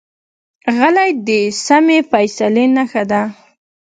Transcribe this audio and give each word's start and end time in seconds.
غلی، 0.77 1.09
د 1.27 1.29
سمې 1.65 1.99
فیصلې 2.11 2.65
نښه 2.75 3.03
ده. 3.11 3.21